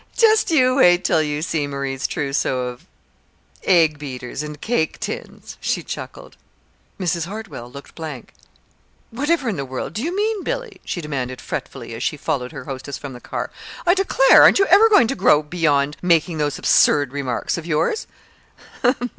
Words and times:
Just 0.17 0.49
you 0.49 0.77
wait 0.77 1.03
till 1.03 1.21
you 1.21 1.43
see 1.43 1.67
Marie's 1.67 2.07
trousseau 2.07 2.69
of 2.69 2.87
egg 3.63 3.99
beaters 3.99 4.41
and 4.41 4.59
cake 4.59 4.99
tins," 4.99 5.57
she 5.61 5.83
chuckled. 5.83 6.37
Mrs. 6.99 7.27
Hartwell 7.27 7.71
looked 7.71 7.93
blank. 7.93 8.33
"Whatever 9.11 9.47
in 9.47 9.57
the 9.57 9.63
world 9.63 9.93
do 9.93 10.01
you 10.01 10.15
mean, 10.15 10.43
Billy?" 10.43 10.81
she 10.83 11.01
demanded 11.01 11.39
fretfully, 11.39 11.93
as 11.93 12.01
she 12.01 12.17
followed 12.17 12.51
her 12.51 12.63
hostess 12.65 12.97
from 12.97 13.13
the 13.13 13.21
car. 13.21 13.51
"I 13.85 13.93
declare! 13.93 14.41
aren't 14.41 14.57
you 14.57 14.65
ever 14.71 14.89
going 14.89 15.05
to 15.07 15.15
grow 15.15 15.43
beyond 15.43 15.95
making 16.01 16.39
those 16.39 16.57
absurd 16.57 17.13
remarks 17.13 17.55
of 17.59 17.67
yours?" 17.67 18.07